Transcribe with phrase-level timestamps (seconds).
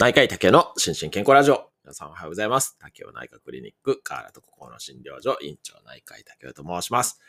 [0.00, 1.72] 内科医竹の心身健康ラジオ。
[1.84, 2.78] 皆さんおはようございます。
[2.80, 7.20] 竹雄内科クリニック、河原と心の診療所、院長内科医竹雄と申します。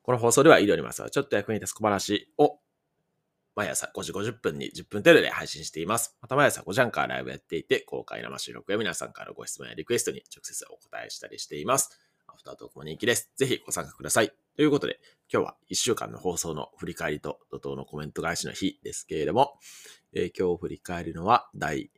[0.00, 2.58] この放送では医療にまつわるちょっと役に立つ小話を
[3.54, 6.16] 毎朝5時50分に10分程度で配信しています。
[6.22, 12.00] また毎朝5時半からライブやっていて、公開生収録や皆さんからのご質問やリクエストに直接お答えしたりしています。
[12.28, 13.30] アフタートークも人気です。
[13.36, 14.32] ぜひご参加ください。
[14.60, 15.00] ということで、
[15.32, 19.54] 今日は1週間の放送の振り返りと怒涛のコメント返しの日ですけれども、
[20.12, 21.90] えー今日振り返るのは第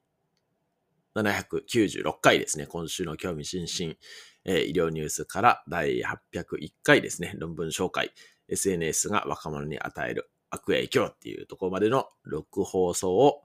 [1.17, 2.67] 796回ですね。
[2.69, 3.97] 今週の興味津々、
[4.45, 7.35] えー医療ニュースから第801回ですね。
[7.37, 8.13] 論文紹介。
[8.47, 13.43] SNS が若者に与える悪影響っていうところまでの6放送を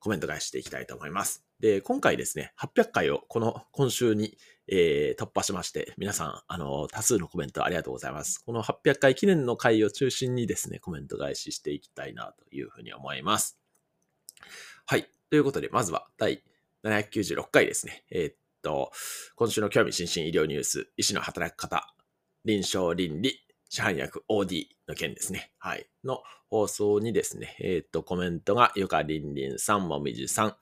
[0.00, 1.44] コメント返していきたいと思います。
[1.60, 4.36] で、今回ですね、800回をこの今週に、
[4.68, 8.38] えー突破しまして、皆さん、あの、多数のコメントありがとうございます。
[8.44, 13.58] この800回記念の回を中心にですね、コメント返ししていきたいなというふうに思います。
[14.86, 15.08] はい。
[15.30, 16.42] ということで、まずは第
[16.84, 18.04] 796回ですね。
[18.10, 18.92] えーっと、
[19.34, 21.92] 今週の興味津々医療ニュース、医師の働き方、
[22.44, 25.52] 臨床倫理、市販薬 OD の件ですね。
[25.58, 25.86] はい。
[26.04, 30.56] の放送にですね、えーっと、コメントがゆかりんりんさん、もみじさん、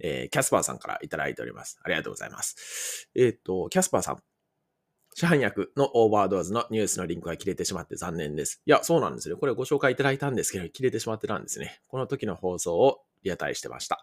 [0.00, 1.78] えーキャスパーさんからいただいております。
[1.82, 3.08] ありがとうございます。
[3.14, 4.22] えーっと、キャスパーさん。
[5.14, 8.62] 市販薬のオーバードーズのニュースのリンクが切れてしまって残念です。
[8.66, 9.34] いや、そうなんですね。
[9.34, 11.80] これご紹介いただいたんですけど、切れてしまってたんですね。
[11.88, 14.00] この時の放送をリアタイしてました。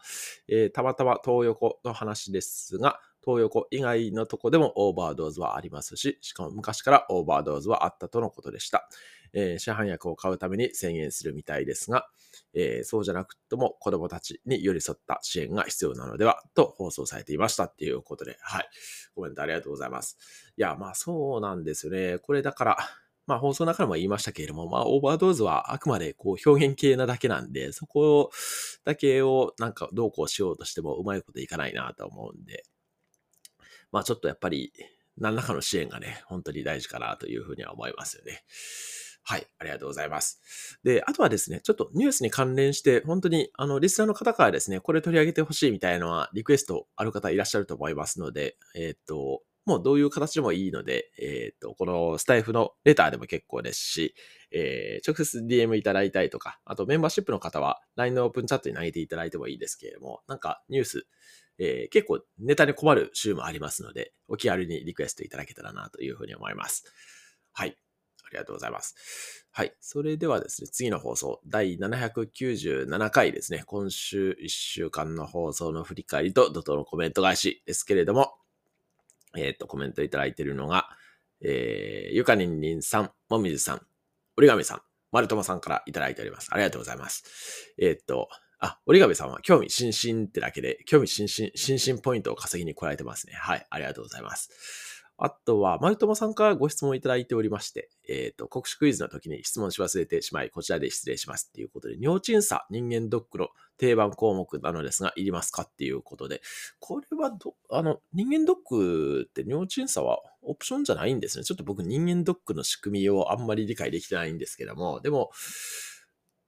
[0.49, 8.89] えーたまたま東横の話ですが、東横以外のとこでもオーバードーズはありますし、しかも昔からオーバードーズはあったとのことでした。
[9.33, 12.07] えー市販薬を買うために宣言するみたいですが、
[12.53, 18.69] えーそうじゃなくとも子供たちに寄り添った支援が必要なのではと放送されていましたっていうことで、はい。
[19.13, 20.17] コメントありがとうございます。
[20.57, 22.19] いや、まあそうなんですよね。
[22.19, 22.77] これだから、
[23.27, 28.29] まあ放送の中でも言いましたけれども、まあオーバードーズはあくまでこう表現形なだけなんで、そこ
[28.83, 32.63] だけをなんかどうこうしようとしてもうまいこといかないなと思うんで、
[33.95, 34.73] まあちょっとやっぱり
[35.17, 38.43] 何らかの支援がね、本当に大事かなというふうには思いますよね。
[39.23, 40.81] はい、ありがとうございます。
[40.83, 54.13] で、あとはですね、ちょっとニュースに関連して、本当に、あの、リスナーの方からですね、これ取り上げてほしいみたいなのは、リクエストある方いらっしゃると思いますので、えーっと、もうどういう形でもいいので、えーっと、このスタイフのレターでも結構ですし、
[54.51, 61.07] えー直接 DM いただいたりとか、あとメンバーシップの方は LINE のオープンチャットに投げていただいてもいいですけれども、なんかニュース、
[61.57, 66.85] えー結構ネタに困る週もありますので、お気軽にリクエストいただけたらなというふうに思います。
[67.53, 67.77] はい。
[68.25, 69.45] ありがとうございます。
[69.51, 69.73] はい。
[69.79, 78.33] それではですね、次の放送、第797回ですね、今週1週間の放送の振り返りと怒涛のコメント返しですけれども、
[79.37, 80.89] えっ、と、コメントいただいているのが、
[81.41, 83.81] えー、ゆかにんりんさん、もみじさん、
[84.37, 86.49] 折り紙さん、まるともさんからいただいております。
[86.51, 87.73] ありがとうございます。
[87.77, 88.29] えっ、と、
[88.59, 93.33] あ、折り紙さんは興味津々ってだけで、興味津々、心身ポイントを稼ぎに来られてますね。
[93.33, 95.01] はい、ありがとうございます。
[95.17, 106.41] あとは、まるともさんからご質問いただいておりまして、えっ、と、国試クイズの時に質問し忘れてしまい、こちらで失礼しますっていうことで、尿鎮査、人間ドックの定番項目なのですが、いりますかっていうことで、
[106.79, 111.45] これはど、あの、人間ドックって尿鎮査はオプションじゃないんですね。
[111.45, 115.31] ちょっと僕人間ドックの仕組みをあんまり理解できてないんですけども、でも、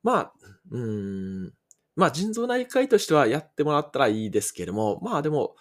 [0.04, 0.34] まあ、
[0.72, 1.54] うーん、
[1.98, 5.56] まあ腎臓内科医としてはやってもらったらいいですけれども、まあでも、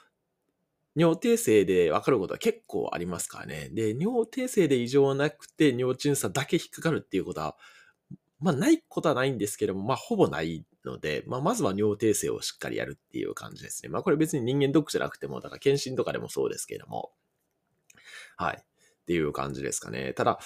[0.95, 3.71] 尿定性で分かることは結構ありますからね。
[3.73, 7.57] で、尿定性で異常なくて尿鎮査だけ引っかかるっていうことは、
[8.39, 13.89] まあないことはないんですけれども、まあほぼないので、まあまずは尿定性をしっかりやるっていう感じですね。
[13.89, 17.13] まあこれ別に人間ドックじゃなくても、だから検診とかでもそうですけれども、
[18.37, 18.59] はい。
[18.59, 18.65] っ
[19.07, 20.13] ていう感じですかね。
[20.13, 20.39] ただ、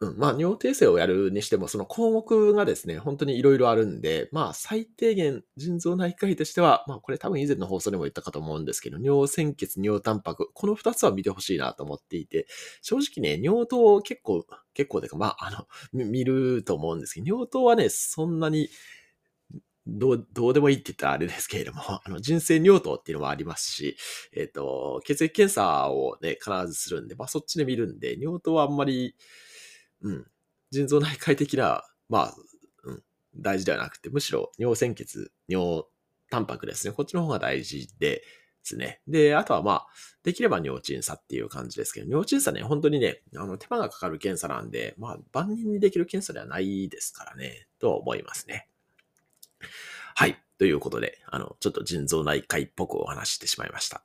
[0.00, 12.46] うん、まあ、尿定性をやるにしても、その項目がですね、本当にいろいろあるんで、まあ、最低限、腎臓内科医としては、まあ、これ多分以前の放送でも言ったかと思うんですけど、尿鮮血、尿タンパク、この二つは見てほしいなと思っていて、
[12.80, 18.68] 正直ね、尿糖結構、結構でか、まあ、あの、見ると思うんですけど、尿糖はね、そんなに、
[19.88, 23.96] どう、どうでもいいって言ったらあれですけれども、 あの、人生尿糖っていうのもありますし、
[24.32, 29.16] えっ、と、血液検査をね、必ずするんで、まあ、そっちで見るんで、尿糖はあんまり、
[30.02, 30.26] うん。
[30.70, 32.34] 腎臓内科医的な、まあ、
[32.84, 33.02] うん、
[33.36, 35.84] 大事ではなくて、むしろ尿鮮血、尿
[36.30, 36.92] タンパクですね。
[36.92, 38.24] こっちの方が大事でで
[38.68, 39.00] すね。
[39.06, 39.86] で、あとはまあ、
[40.22, 48.68] できれば尿鎮査っていう感じですけど、尿鎮査ね、本当にね、あの、手間がかかる検査なんで、まあ、万人にできる検査ではないですからね、と思いますね。
[50.14, 50.36] はい。
[50.58, 54.02] ということで、あの、ちょっと腎臓内科医っぽくお話してしまいました。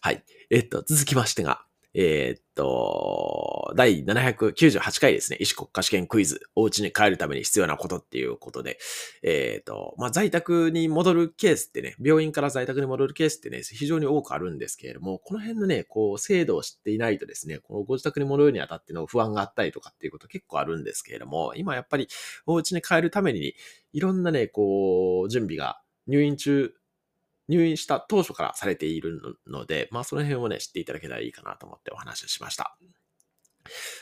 [0.00, 0.24] はい。
[0.50, 8.78] えっと、続きましてが、えー、っと、第798回ですね、医師国家試験クイズ、お家に帰るために必要なことっていうことで、
[9.22, 22.08] えー、っと、まあ、在宅に戻るケースってね、病院から在宅に戻るケースってね、非常に多くあるんですけれども、この辺のね、こう、制度を知っていないとですね、このご自宅に戻るにあたっての不安があったりとかっていうこと結構あるんですけれども、今やっぱり
[22.46, 23.54] お家に帰るために、
[23.92, 26.74] いろんなね、こう、準備が入院中
[27.48, 32.76] 入院した当初からされているので、まあその辺をね、知っていただけたらいいかなと思ってお話をしました。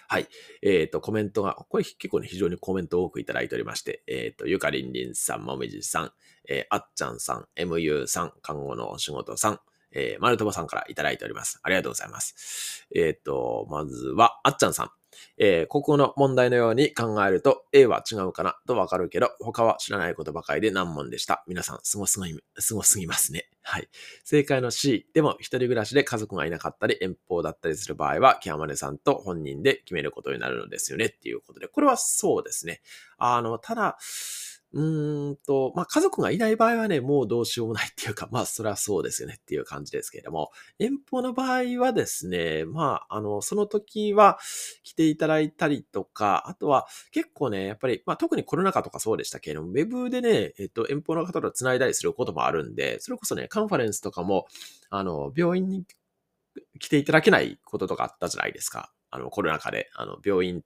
[0.09, 0.29] はい。
[0.63, 6.13] えっ、ー、と、コメントが、これ結構ね、非常にコメント多くいただいておりまして、えっ、ー、と、ゆかりんりんさん、もみじさん、
[6.49, 9.61] えー、あっちゃんさん、MU さん、看護のお仕事さん、
[9.93, 11.61] えー、マルトボさんからいただいております。
[11.63, 12.87] ありがとうございます。
[12.95, 15.00] えっ、ー、と、まずは、あっちゃんさん。
[15.37, 21.45] えー、ここの問題のように考えると A は違うかなとわかるけど、他は知らないことばかりで難問でした。
[21.47, 23.49] 皆さん、すごすぎ、すごすぎますね。
[23.63, 23.89] はい。
[24.25, 32.81] 正解の C でも一人暮らしで家族がいなかったり遠方だったりする場合は、ケアマネさんと本人で決めることになるのですよねっていうことで、これはそうですね。
[33.19, 33.99] あの、ただ、
[34.73, 44.39] うんと、まあ、家族がいない場合はね、もうどうしようもないっていうか、まあ、それはそうですよねっていう感じですけれども、遠方の場合はですね、まあ、あの、その時は
[44.85, 54.47] 来ていただいたりとか、あとは結構ね、やっぱり、まあ、特にコロナ禍とかそうでしたけれども、ウェブでね、えっと、遠方の方と繋いだりすることもあるんで、それこそね、カンファレンスとかも、
[54.89, 55.85] あの、病院に
[56.79, 58.93] 来ていただけないこととかあったじゃないですか。
[59.11, 60.63] あの、コロナ禍で、あの、病院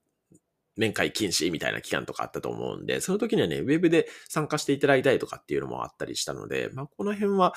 [0.76, 7.54] 面会禁止みたいな期間とかあったと思うんで、その時にはね、ウェブで参加していただいたりとかっていうのもあったりしたので、まあ、この辺は、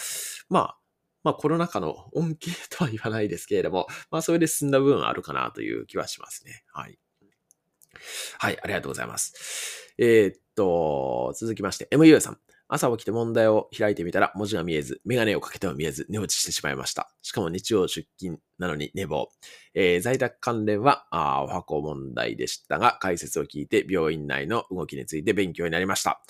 [0.49, 0.77] まあ、
[1.23, 6.63] まあ、コロナ禍の恩恵とは言わないですけれども、まあ、それで進んだ部分あるかなという気はしますね。
[6.71, 6.97] はい。
[8.39, 9.93] はい、ありがとうございます。
[9.97, 12.39] えー、っと、続きまして、MU さん。
[12.69, 17.09] 朝起きて問題を開いてみたら文字が見えず、メガネをかけても見えず、寝落ちしてしまいました。
[17.21, 19.29] しかも日曜出勤なのに寝坊。
[19.73, 26.21] えー、在宅関連はあお箱問題でしたが、解説を聞いて病院内の動きについて勉強になりました。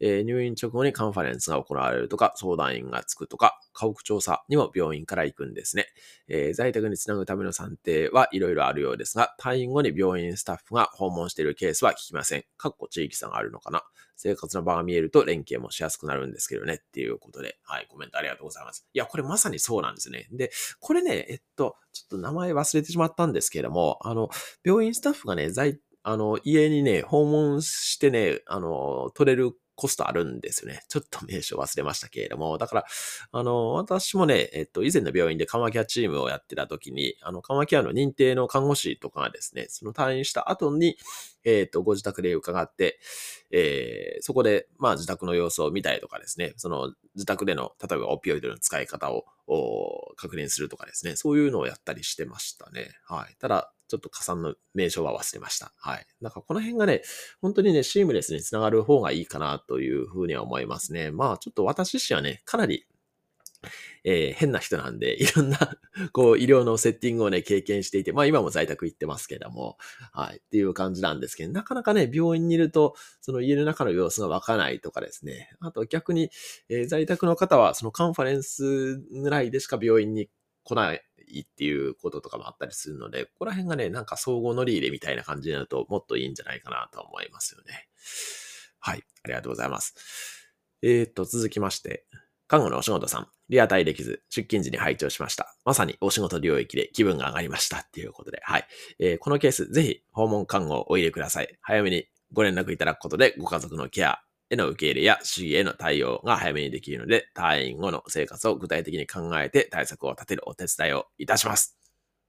[0.00, 5.86] えー、入院直後にカンファレンスが行われるとか、相談員がつくとか、家屋調査にも病院から行くんですね。
[6.28, 12.44] えー、在宅につなぐための算定はいろいろあるようですが、退院後に病院スタッフが訪問しているケースは聞きません。
[12.58, 13.82] かっこ地域差があるのかな。
[14.16, 18.86] 生活の場が見えると連携もしやすくなるんですけどねっていうことで、はい、コメントありがとうございます。
[18.92, 20.26] いや、これまさにそうなんですね。
[20.32, 24.28] で、これね、えっと、ちょっと名前忘れてしまったんですけれども、あの、
[24.64, 30.82] 病院スタッフがね、在、あの、家にね、訪問してね、あの、取れるコストあるんですよね。
[30.88, 32.58] ちょっと名称忘れましたけれども。
[32.58, 32.86] だから、
[33.30, 40.96] あの、私もね、えっと、以前の病院で緩和ケアチームをやってた時に、あの、緩和ケアの認定の看護師とかがですね、その退院した後に、
[41.44, 42.98] えっと、ご自宅で伺って、
[43.50, 49.24] えー、そこで、まあ、自宅の様子を見たりとかですね、その、自宅での、例えばオピオイドの使い方を
[50.16, 52.90] 確認するとかですね、そういうのをやったりしてましたね。
[53.06, 53.36] はい。
[53.38, 55.72] ただ、ちょっと加算の名称は忘れました。
[55.76, 56.06] はい。
[56.20, 57.02] なんかこの辺がね、
[57.40, 61.10] 本当にね、シームレスにつながる方がいいかなというふうには思いますね。
[61.10, 62.86] まあちょっと私自身はね、かなり
[64.04, 65.58] えー、変な人なんで、 いろんな、
[66.12, 69.76] こう、医療のセッティングをね、経験していて、まあ今も在宅行ってますけども、
[70.12, 76.30] はい、っていう感じなんですけど、なかなかね、病院にいると、その家の中の様子がわからないとかですね、あと逆に、
[76.68, 80.30] えー、在宅の方は、そのカンファレンスぐらいでしか病院に
[80.66, 81.02] 来ない
[81.40, 87.88] っていうこととかもあったりするので、ここら辺がね、なんか総合乗り入れみたいな感じになるともっといいんじゃないかなと思いますよね。
[88.80, 89.94] はい、ありがとうございます。
[90.82, 92.04] えー、っと、続きまして、
[92.48, 95.56] 看護のお仕事さん、リアタイできず、出勤時に拝聴しました。
[95.64, 98.66] まさにお仕事領域で気分が上がりましたっていうことで、はい。
[98.98, 101.58] えー、このケース、ぜひ訪問看護をお入れください。
[101.60, 111.76] 早めにご連絡いただくことで、ご家族のケアへの受け入れや主義への対応が早めにできるので、退院後の生活を具体的に考えて対策を立てるお手伝いをいたします。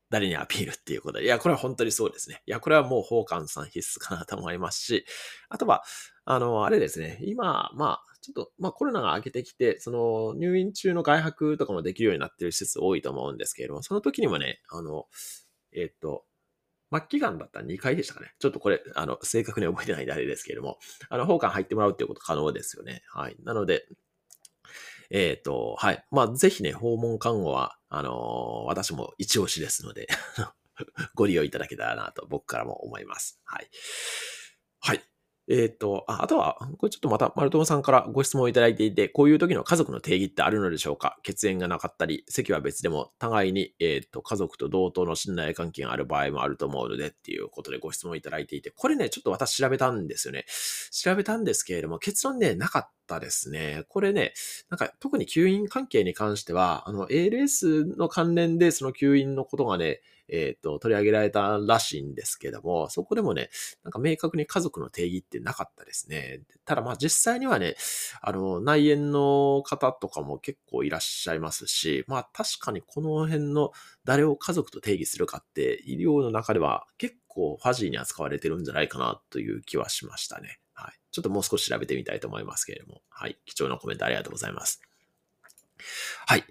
[0.10, 1.26] 誰にアピールっていうことで。
[1.26, 2.42] いや、これは本当にそうですね。
[2.46, 5.06] いや、これはもう宝冠さん必須かなと思いますし、
[5.50, 5.84] あとは、
[6.24, 7.20] あの、あれですね。
[7.24, 15.06] 今、まあ、ちょっと、まあコロナが明けてきて、その入院中の外泊とかもできるようになっている施設多いと思うんですけれども、その時にもね、あの、
[15.74, 16.26] えっ、と、
[16.92, 18.34] 末期がんだったら2回でしたかね。
[18.40, 20.80] ちょっとこれ、あの、正確に覚えてないんであれですけれども、
[21.10, 23.04] あの、奉還入ってもらうっていうこと可能ですよね。
[23.10, 23.36] はい。
[23.44, 23.88] なので、
[25.10, 26.06] えっ、ー、と、はい。
[26.12, 28.14] まあ、ぜひね、訪問看護は、あのー、
[28.68, 30.08] 私も一押しですので
[31.16, 33.40] ご利用いただけたらなと僕からも思います。
[33.46, 33.70] はい。
[34.80, 35.02] はい。
[35.50, 41.18] えっ、ー、と、ああとは、これちょっとまた、丸友さんからご質問いただいていて、こういう時の家族の定義ってあるのでしょうか？
[41.24, 50.46] 血縁がなかったり、席は別でも、互いに、えっ、ー、と、家族と同等の信頼関係がある場合もあると思うのでっていうことでご質問いただいていて、これね、ちょっと私調べたんですよね。
[50.92, 53.86] 調べたんですけれども、結論ね、なかったったですね。
[53.88, 54.34] これね、
[54.70, 63.50] なんか特に吸引関係に関しては、あの ALS の関連でその吸引のことがね、えっ、ー、と、取り上げられたらしいんですけども、そこでもね、
[63.86, 66.42] なんか明確に家族の定義ってなかったですね。
[66.66, 67.78] ただまあ実際にはね、
[68.22, 73.72] あの、内縁の方とかも結構いらっしゃいますし、まあ確かにこの辺の
[74.04, 80.60] 誰を家族と定義するかって医療の中では結構ファジーに扱われてるんじゃないかなという気はしましたね。
[81.18, 83.02] ちょっともう少し調べてみたいと思いますけれども。
[83.10, 83.40] はい。
[83.46, 84.82] 貴重なコメントありがとうございます。
[86.28, 86.44] はい。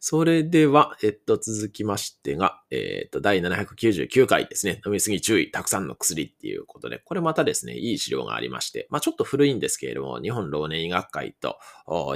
[0.00, 4.80] それでは、えっと、続きましてが、えっと、第799回ですね。
[4.86, 11.58] 飲みすぎ注意、たくさんの薬っていうことで、これまたですね、いい資料がありまして、まあちょっと古いんですけれども、日本老年医学会と、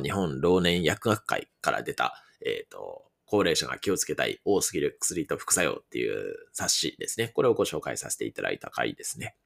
[0.03, 7.29] 日本老年薬学会から出た、えっと、高齢者が気をつけたい多すぎる薬と副作用っていう冊子ですね。
[7.29, 9.37] これをご紹介させていただいた回ですね。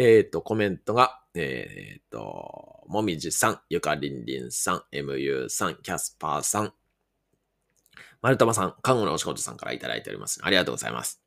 [0.00, 6.72] えっ、ー、と、コメントが、えっ、ー、と、もみじさん、ゆかりんりんさん、MU さん、キャスパーさん、
[8.22, 10.38] まるたまさん、看護のお仕事さんからいただいております。
[10.44, 11.20] ありがとうございます。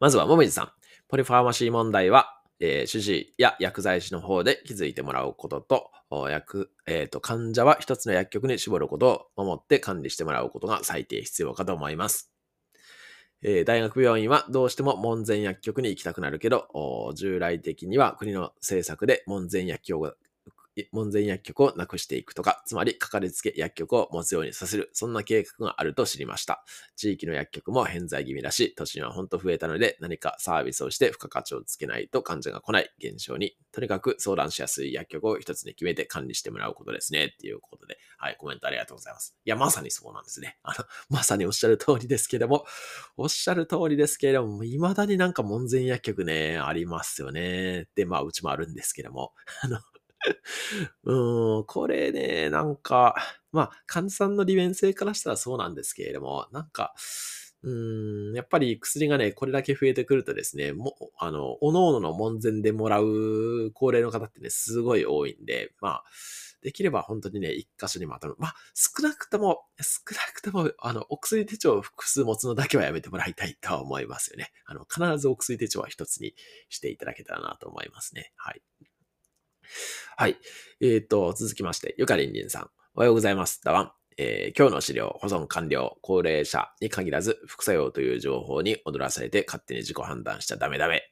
[0.00, 0.72] まずは、もみじさん。
[1.08, 5.90] ポリファーマシー問題は、えー、主治医や薬剤師の方で気づいてもらうことと、
[6.30, 12.31] 薬、えっ、ー、と、患者は一つの薬局に絞ることを守って管理してもらうことが最低必要かと思います。
[13.42, 20.16] えー、大学病院はどうしても門前薬局に行きたくなるけど、従来的には国の政策で門前薬局
[20.92, 26.64] 門前薬局をなくしていくとか、つまりかかりつけ薬局を持つようにさせる、そんな計画があると知りました。
[26.96, 39.36] 地域の薬局も偏在気味だし、都心はほんと増えたので、何かサービスをして付加価値をつけないと患者が来ない現象に、とにかく相談しやすい薬局を一つに決めて管理してもらうことですね、っていうことで、はい、コメントありがとうございます。
[39.44, 40.58] いや、まさにそうなんですね。
[40.62, 42.64] あの、まさにおっしゃる通りですけれども、
[43.16, 47.88] おっしゃる通りですけれども、未だになんか門前薬局ね、ありますよね。
[47.94, 49.78] で、まあ、うちもあるんですけども、あの、
[51.04, 53.16] うん、これね、なんか、
[53.52, 56.94] まあ、患者さんの利便性からしたらそうなんですけれども、なんか、
[57.64, 66.04] うん、やっぱり薬がね、これだけ増えてくるとですね、も、あの、おのおのの門前でもらう高齢の方ってね、すごい多いんで、まあ、
[66.60, 74.52] できれば本当にね、一箇所にまとめ、まあ、少なくとも、少なくとも、あの、お薬手帳を複数持つのだけはやめてもらいたいとは思いますよね。
[74.64, 76.34] あの、必ずお薬手帳は一つに
[76.68, 78.32] していただけたらなと思いますね。
[78.36, 78.62] はい。
[80.16, 80.36] はい。
[80.80, 82.70] えっ、ー、と、続きまして、ゆかりんりんさん。
[82.94, 83.62] おはようございます。
[83.64, 83.92] だわん。
[84.18, 91.02] えー、今日の資料、保存完了、高齢者に限らず、副作用という情報に踊らされて勝手に自己判断しちゃダメダメ。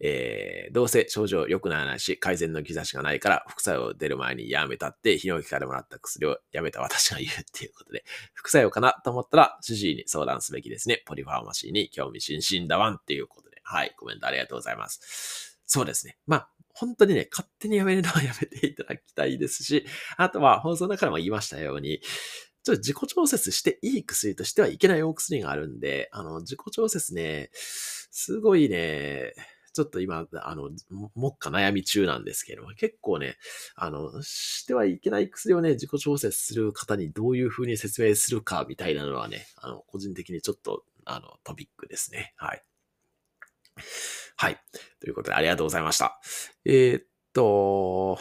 [0.00, 11.02] えー、どうせ症状良くならないし、改善の兆しがないから、副作用出る前にやめたって、泌尿器からもらった薬をやめた私が言うっていうことで、副作用かなと思ったら、主治医に相談すべきですね。
[11.06, 15.60] ポリファーマシーに興味津々だわんっていうことで、はい、コメントありがとうございます。
[15.64, 16.16] そうですね。
[16.26, 19.84] まあ、本当にね、勝手にやめるのはやめていただきたいですし、
[20.16, 22.00] あとは放送の中でも言いましたように、
[22.62, 29.32] ちょっと自己調節していい薬としてはいけないお薬があるんで、あの、自己調節ね、すごいね、
[29.72, 30.70] ちょっと今、あの、
[31.14, 33.36] もっか悩み中なんですけども、結構ね、
[33.74, 42.34] あの、してはいけない薬をね、自己調節する方にどういう風に説明するかみたいなのはね、あの、個人的にちょっと、あの、トピックですね。
[42.36, 42.64] はい。
[44.36, 44.58] はい。
[45.00, 46.20] ということで、ありがとうございました。
[46.64, 48.18] えー、っと、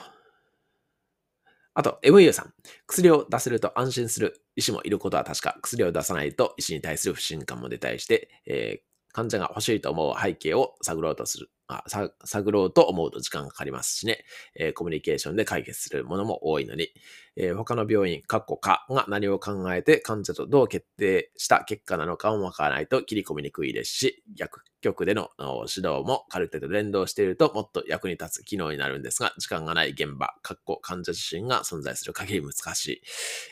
[1.74, 2.54] あと、MU さん。
[2.88, 14.24] 薬を出せると安心する医師もいることは確か、薬を出さないと医師に対する不信感も出たりして、えー、患者が欲しいと思う背景を探ろうとする、探ろうと思うと時間がかかりますしね、
[14.56, 16.90] えー、コミュニケーションで解決するものも多いのに、
[17.36, 33.02] えー、他の病院、カッコかが何を考えて患者とどう決定した結果なのかもわからないと切り込みにくいですし、逆局での指導もカルテと連動しているともっと役に立つ機能になるんですが、時間がない現場、カッコ患者自身が存在する限り難しい。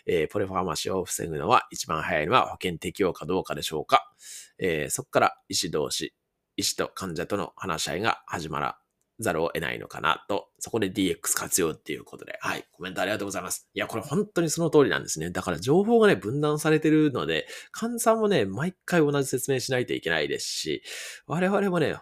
[0.06, 4.12] えー、ポリファーマシーを防ぐのは一番早いのは保険適用かどうかでしょうか。
[4.58, 6.14] えー、そこから医師同士、
[6.58, 8.78] 医師と患者との話し合いが始まら
[9.20, 13.70] ざるを得ないのかなと、そこで DX 活用っていうことで、はい、コメントありがとうございます。
[13.74, 15.30] いや、これ本当にその通りなんですね。
[15.32, 20.84] だから情報がね、分断されてるので、患者さんもね、毎回同じ説明しないといけないですし、
[21.28, 21.96] 我々もね、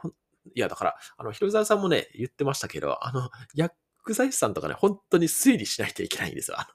[0.55, 3.73] いや、だから、あの、広沢さんもね、言ってましたけど、あの、薬
[4.13, 6.59] 剤師さんとかね、本当に推理しないといけないんですよ。
[6.59, 6.67] あの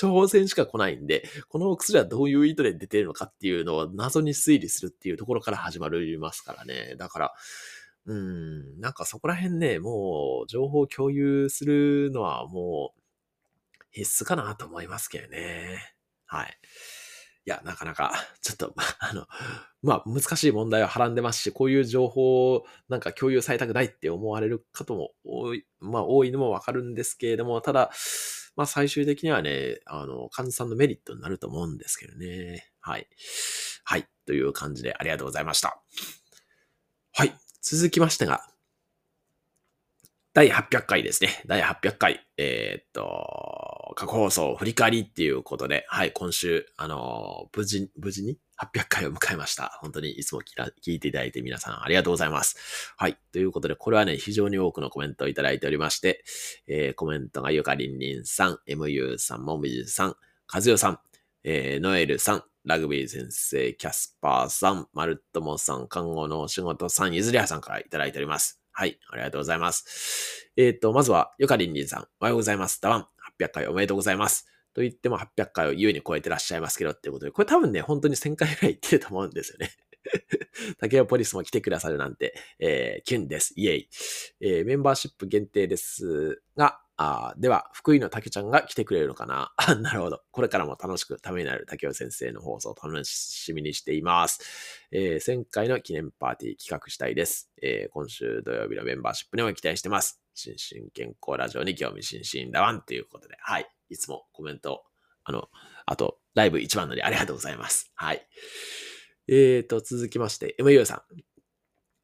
[0.00, 6.94] 処方箋しか来ないんで、このお薬はどういう意図で出てるのかっていうのを謎に推理するっていうところから始まりますからね。
[6.98, 7.32] だから、
[8.06, 13.00] うん、なんかそこら辺ね、もう情報共有するのはもう
[13.92, 15.94] 必須かなと思いますけどね。
[16.26, 16.58] はい。
[17.46, 19.26] いや、なかなか、ちょっと、 あの、
[19.82, 27.90] まあ、難しい問題をはらんでますし、こういう情報をなんか共有されたくないって思われる方も多い、まあ、多いのもわかるんですけれども、ただ、
[28.56, 32.70] まあ、最終的にはね、あの、患者さんのメリットになると思うんですけどね。
[32.80, 33.08] はい。
[33.84, 34.06] はい。
[34.26, 35.82] という感じでありがとうございました。
[37.12, 37.34] はい。
[37.62, 38.46] 続きましてが、
[40.34, 41.30] 第800回ですね。
[41.46, 42.26] 第800回。
[42.38, 49.78] えー、っと、過去放送振り返りっていうことで、はい、今週、あの無事、無事に800回を迎えました。
[49.80, 52.56] 本当にいつも聞いていただいて皆さんありがとうございます。
[52.96, 53.16] はい。
[53.30, 56.24] ということで、これはね、非常に多くのコメントをいただいておりまして、
[56.66, 60.16] えー、コメントがゆかりんりんさん、MU さん、もみじさん、
[60.48, 60.98] かずよさん、
[61.44, 68.63] えー、ノエルさん、ラグビー先生、キャスパーさん、マルトモさん、看護のお仕事さん、ゆずりはさんからいただいております。
[68.76, 70.50] はい、ありがとうございます。
[70.56, 72.80] えっ、ー、と、まずは、ゆかりんりんさん、おはようございます。
[72.82, 73.06] ダワン、
[73.40, 74.48] 800回おめでとうございます。
[74.74, 79.70] と言っても800回を優に超えてらっしゃいますけどっていうことで、これ多分ね、本当に1000回ぐらい言ってると思うんですよね。
[80.80, 83.54] 竹尾ポリスも来てくださるなんて、えー、キュンです。
[83.56, 83.88] イェイ。
[84.40, 89.52] えー、メンバーシップ限定ですが、あでは、福井の竹ちゃんが来てくれるのかな？
[89.80, 90.22] なるほど。
[90.30, 94.40] これからも楽しくためになる竹尾先生の放送を楽しみにしています。
[94.92, 97.50] えー、1000回の記念パーティー企画したいです。
[97.60, 100.22] えー、今週土曜日のメンバーシップにも期待してます。
[100.34, 103.68] 心身健康ラジオに興味津々だわんということで、はい。
[103.88, 104.84] いつもコメント、
[105.24, 105.48] あの、
[105.86, 107.90] あと、ライブ一番乗りありがとうございます。
[107.94, 108.26] はい。
[109.26, 111.24] えーと、続きまして、MU さん。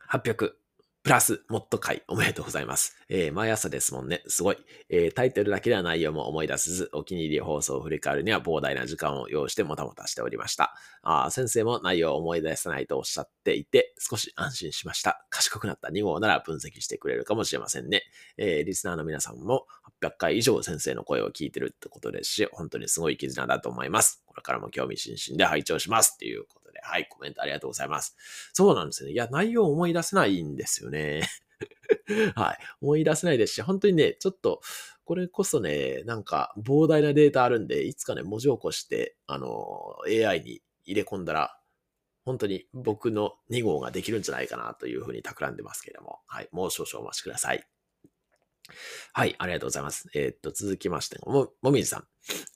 [0.08, 0.52] 800、
[1.02, 2.94] プラス、もっと回、おめでとうございます。
[3.08, 4.22] えー、毎朝ですもんね。
[4.26, 4.58] すごい。
[4.90, 10.74] えー、タイトルだけでは内容も思い出せず、お気に入り放送を振り返るには膨大な時間を要してもたもたしておりました。
[11.02, 15.24] あ先生も内容を思い出せないとおっしゃっていて、少し安心しました。
[15.30, 18.02] 賢くなった2号なら分析してくれるかもしれませんね。
[18.36, 19.66] えー、リスナーの皆さんも
[20.02, 24.22] 800回以上先生の声を聞いてるってことですし、本当にすごい絆だと思います。
[24.26, 26.44] これからも興味津々で拝聴しますっていう
[26.80, 28.16] で、はい、コメントありがとうございます。
[28.52, 29.12] そうなんですね。
[29.12, 31.22] いや、内容を思い出せないんですよね。
[32.34, 32.58] はい。
[32.80, 34.60] 思い出せないですし、本当にね、ちょっと、
[35.04, 41.58] これこそね、なんか膨大なデータあるんで、いつかね、文字起こして、あの、AI に入れ込んだら、
[42.24, 46.48] 本当に僕の2号ができるんじゃないかなというふうに企んでますけれども、はい。
[46.52, 47.66] もう少々お待ちください。
[49.12, 50.08] はい、ありがとうございます。
[50.14, 52.04] えー、っと、続きまして、も、もみじさん。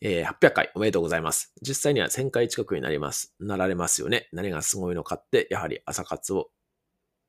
[0.02, 1.52] えー、800回おめでとうございます。
[1.62, 4.28] 実際には1000回近くになります、なられますよね。
[4.32, 6.50] 何がすごいのかって、やはり朝活を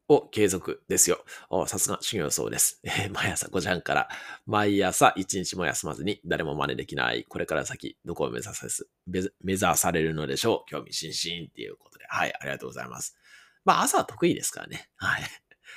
[0.07, 1.25] を継続ですよ。
[1.67, 2.79] さすが修行僧です。
[2.83, 4.09] えー、毎朝5時半から
[4.45, 7.23] 毎朝1日も休まずに誰も真似できない。
[7.23, 10.69] これから先どこを目指さす目指されるのでしょう。
[10.69, 12.05] 興味津々っていうことで。
[12.07, 13.17] はい、ありがとうございます。
[13.63, 14.89] まあ朝は得意ですからね。
[14.97, 15.23] はい。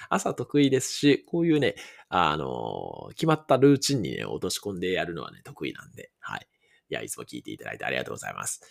[0.09, 1.75] 朝得意ですし、こういうね、
[2.09, 6.11] あの、決まったルーチンにね、落とし込んでやるのはね、得意なんで。
[6.21, 6.49] はい。
[6.91, 8.63] いや、いつも聞いていただいてありがとうございます。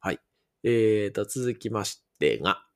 [0.00, 0.20] はい。
[0.62, 2.67] えーと、続きましてが、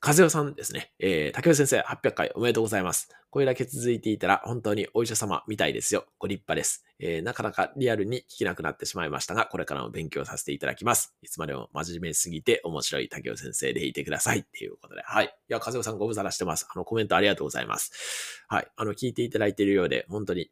[0.00, 0.92] 和代さんですね。
[1.00, 3.08] えー、竹内先生、800回おめでとうございます。
[3.30, 6.06] これだけ続いていたら、本当にお医者様みたいですよ。
[6.18, 6.84] ご立派です。
[7.00, 11.14] えー、なかなかリアルに聞けなくなってしまいましたが、これからも勉強させていただきます。
[11.20, 14.38] いつまでも真面目すぎて面白い竹内先生でいてください。
[14.38, 15.02] っていうことで。
[15.02, 15.26] はい。
[15.26, 16.68] いや、和代さんご無沙汰してます。
[16.72, 18.44] あの、コメントありがとうございます。
[18.46, 18.68] はい。
[18.76, 20.48] あの、聞いていただいているようで、本当に、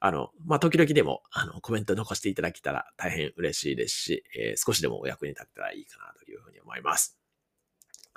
[0.00, 7.17] あの、まあ、時々でも、あの、コメント残していただけたら大変嬉しいですし、えー、少しでもお役に立ったらいいかなというふうに思います。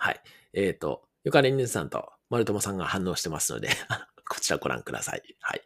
[0.01, 0.21] はい。
[0.53, 3.69] えっ、ー、と、ゆかりんねさんと、まるともさんが反応してますので
[4.27, 5.21] こちらご覧ください。
[5.41, 5.61] はい。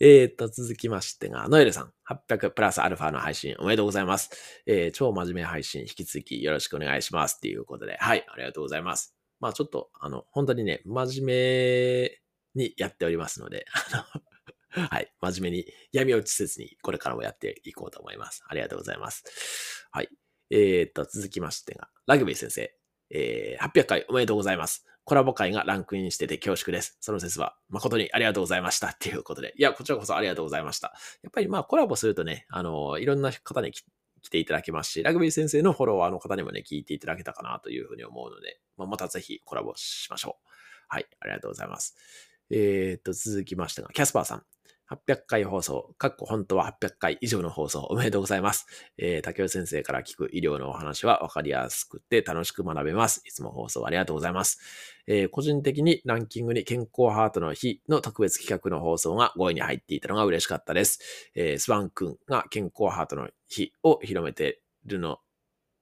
[0.00, 4.30] えーと、続きましてが、ノエルさん、800プラスアルファの配信おめでとうございます。
[4.64, 7.36] えー、超真面目配信引き続きよろしくお願いします。
[7.36, 9.14] っていうことで、はい、ありがとうございます。
[9.38, 12.16] まあちょっと、あの、本当にね、真面
[12.54, 18.42] 目にやっておりますので、 あの、はい、真面目に闇落ちせずにこれからもやっていこうと思います。
[18.48, 19.86] ありがとうございます。
[19.90, 20.08] はい。
[20.48, 22.72] えーと、続きましてが、ラグビー先生、
[23.10, 24.84] えー、800回おめでとうございます。
[25.04, 26.96] コラボ会がランクインしてて恐縮です。
[27.00, 29.54] その説は誠にありがとうございましたっていうことで。
[29.56, 30.94] いや、こちらこそありがとうございました。
[31.22, 40.46] やっぱりまあコラボするとね、あの、いろんな方に来ていただけますし、ラグビー先生のフォロワーの方にもね、聞いていただけたかなというふうに思うので、まあ、またぜひコラボしましょう。
[40.88, 41.96] はい、ありがとうございます。
[42.50, 44.42] えー、っと、続きましてが、キャスパーさん。
[44.90, 48.66] 800回放送、かっこ本当は800回以上の放送おめでとうございます。
[48.98, 53.20] えー、竹尾先生から聞く医療のお話は分かりやすくて楽しく学べます。
[53.26, 54.60] いつも放送ありがとうございます。
[55.08, 61.00] えー、個人的にランキングに健康ハートの日の特別企画の放送が5位に入っていたのが嬉しかったです。
[61.34, 65.18] えー、スワン君が健康ハートの日を広めているの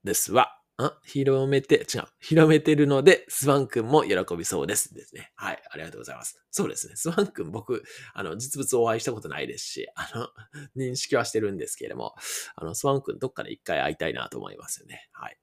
[0.02, 0.63] ですわ。
[0.76, 2.04] あ広めて、違う。
[2.20, 4.92] 広めてるので、スワン君も喜びそうです。
[4.92, 5.30] ですね。
[5.36, 5.62] はい。
[5.70, 6.42] ありがとうございます。
[6.50, 6.96] そうですね。
[6.96, 10.28] スワン君、僕、あの、実物お会いしたことないですし、あの、
[10.76, 12.16] 認識はしてるんですけれども、
[12.56, 15.08] あの、スワン君どっかで一回会いたいなと思いますよね。
[15.12, 15.38] はい。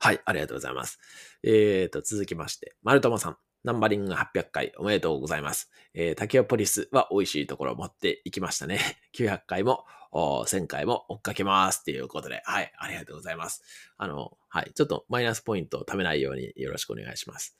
[0.00, 0.98] はい、ありがとうございます。
[1.44, 3.38] えーと、続きまして、マルトモさん。
[3.64, 5.70] ナンバリング800回おめでとうございます。
[5.94, 8.80] えー、タケオポリスは美味しいところを持っていきましたね。
[9.14, 11.84] 900回も、1000回も追っかけます。
[11.84, 13.62] ということで、はい、ありがとうございます。
[13.96, 17.56] あの、はい、ちょっとマイナスポイントを貯めないようによろしくお願いします。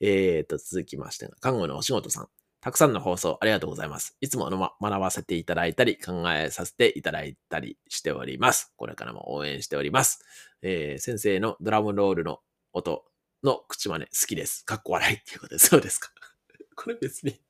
[0.00, 2.28] えーと、続きまして、看護のお仕事さん。
[2.60, 4.16] たくさんの放送ありがとうございます。
[4.20, 8.72] いつもの、ま、学ばせていただいたり、考えさせていただいたりしております。
[8.76, 10.24] これからも応援しております。
[10.62, 12.40] えー先生のドラムロールの
[12.72, 13.04] 音
[13.44, 14.64] の口真似好きです。
[14.64, 16.10] かっこ笑いっていうことで、そうですか。
[16.74, 17.40] これ別に。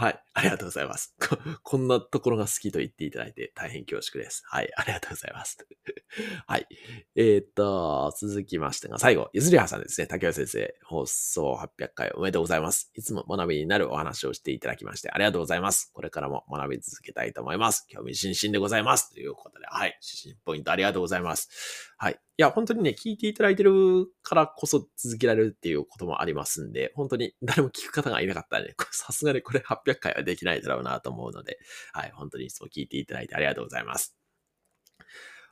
[0.00, 0.22] はい。
[0.32, 1.36] ありがとうございますこ。
[1.64, 4.44] こんなところが好きと言っていただいて大変恐縮です。
[4.46, 4.70] はい。
[4.76, 5.58] ありがとうございます。
[6.46, 6.68] はい。
[7.16, 10.06] えーっと、続きましてが、最後、ゆずりはさんですね。
[10.06, 12.92] 竹谷先生、放送800回おめでとうございます。
[12.94, 15.90] いつも学びになるお話をしていただきましてありがとうございます。
[15.92, 17.84] これからも学び続けたいと思います。
[17.88, 19.12] 興味津々でございます。
[19.12, 19.98] ということで、はい。
[20.00, 21.88] 指針ポイントありがとうございます。
[21.96, 22.12] はい。
[22.12, 31.58] いや、本当にね、聞いていただいてるからこそ続けられるっていうこともありますんで、本当に誰も聞く方がいなかったらね、さすがにこれ800 600回はできないだろうなと思うので、
[31.92, 32.12] はい。
[32.14, 34.16] 本当にいつも聞いていただいてありがとうございます。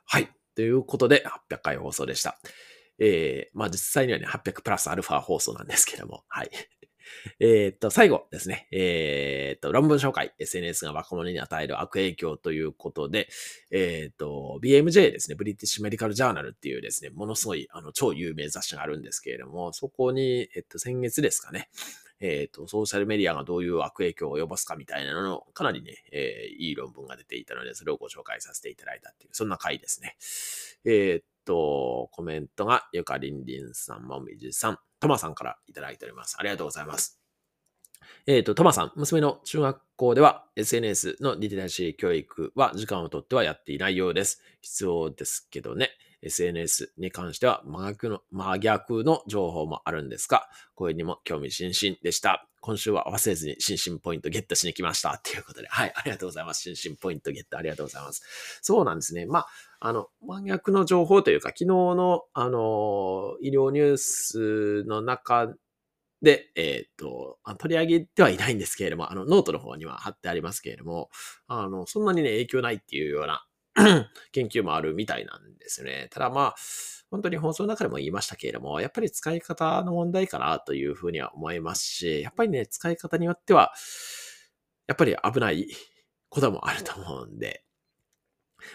[0.05, 0.29] はい。
[0.55, 2.39] ということで、800回放送でした。
[2.99, 6.49] えー、まあ実際にはね、800プラスアルファ放送なんですけども、はい。
[7.39, 8.67] えっと、最後ですね。
[8.71, 10.33] えーっと、論文紹介。
[10.39, 13.29] SNS が若者に与える悪影響ということで、
[13.71, 15.35] えーっと、BMJ ですね。
[15.35, 21.69] ブリティッシュメディカルジャーナルっていうですね、ものすごい、あの、超有名雑誌があるんですけれども、そこに、えっと、先月ですかね。
[22.19, 30.17] えーっと、ソーシャルメディアがどういう悪影響を及ぼすかみたいなのの、かなりね、えーいい論文が出ていたので、それをご紹介させていただいたっていう、そんな回ですね。
[30.85, 36.37] えーっと、コメントが、ゆかりんりんさん、もみじさん、とまさんからいただいております。
[36.39, 37.19] ありがとうございます。
[38.25, 44.41] えっ、と、トマさん、娘の中学校では SNS のリテラシー教育は時間をとってはやっていないようです。
[44.61, 45.91] 必要ですけどね。
[46.21, 52.47] SNS に関しては真逆の真逆の情報もあるんですが、これにも興味津々でした。
[52.59, 55.21] 今週は忘れずに新進ポイントゲットしに来ました。
[55.23, 56.61] ということで、はい、ありがとうございます。
[56.63, 58.59] 新進ポイントゲットありがとうございます。
[58.61, 59.25] そうなんですね。
[59.25, 59.47] まあ、
[59.79, 65.53] あの、真逆の情報というか、昨日の、あの、医療ニュースの中
[66.21, 71.09] で、えっ、と、取り上げてはいないんですけれども、あの、ノートの方には貼ってありますけれども、
[71.47, 73.46] あの、そんなにね、影響ないっていうような
[74.33, 76.09] 研究もあるみたいなんですね。
[76.11, 76.55] ただまあ、
[77.11, 83.73] 本当に放送の中でも言いましたけれども、やっぱり使い方の問題かなというふうには思いますし、やっぱりね、使い方によっては、
[84.87, 85.67] やっぱり危ない
[86.29, 87.63] こともあると思うんで、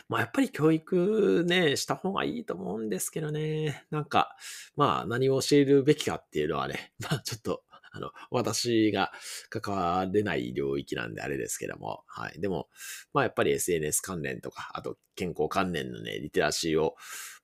[0.09, 3.85] まあやっぱり教育ね、した方がいいと思うんですけどね。
[3.91, 4.37] なんか、
[4.77, 7.63] まあ何を教えるべきかっていうのはね、まあちょっと、
[7.93, 9.13] あの、私が
[9.51, 12.41] 関われない領域なんであれですけども、はい。
[12.41, 12.69] でも、
[13.13, 16.97] まあやっぱり SNS 関連とか、あと健康関連のね、リテラシーを、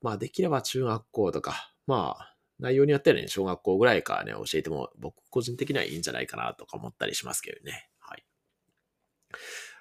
[0.03, 7.89] まあできれば中学校とか、まあ、内容によってはね、小学校ぐらいからね、教えても、僕個人的にはいいんじゃないかなとか思ったりしますけどね。
[8.01, 8.25] はい。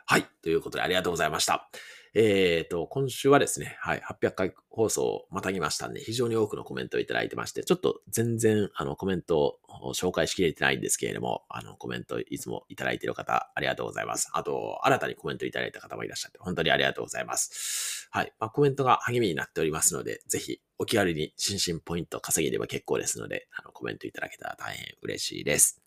[0.06, 0.28] はい。
[0.42, 1.70] ということでありがとうございました。
[2.14, 14.30] えっ、と、今週はですね、はい、800回放送をまたぎましたんで、非常に多くのコメントをいただいてまして、ちょっと全然、あの、コメントを紹介しきれてないんですけれども、あの、コメントいつもいただいている方、ありがとうございます。
[14.34, 18.08] あと、新たにコメントいただいた方もいらっしゃって、本当にありがとうございます。
[18.12, 25.82] はい、まあ、コメントが励みになっておりますので、ぜひ、お気軽に新進ポイント稼げれば結構ですので、あの、コメントいただけたら大変嬉しいです。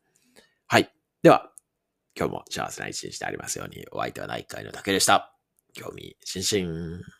[0.66, 0.92] はい。
[1.22, 1.50] では、
[2.16, 5.39] 今日も幸せな一日でありますように、お相手は第1回の竹でした。
[5.72, 7.19] 興味津々。